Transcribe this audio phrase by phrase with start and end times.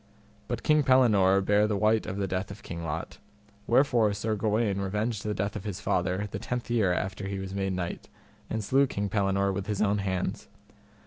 [0.47, 3.19] But King Pellinore bare the wite of the death of King Lot,
[3.67, 7.53] wherefore Sir Gawaine revenged the death of his father the tenth year after he was
[7.53, 8.09] made knight,
[8.49, 10.47] and slew King Pellinore with his own hands.